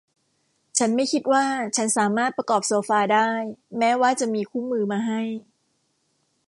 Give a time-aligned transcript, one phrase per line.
[0.77, 1.45] ฉันไม่คิดว่า
[1.75, 3.29] ฉันสามารถประกอบโซฟาได้
[3.77, 5.21] แม้ว่าจะมีคู่มือมาให้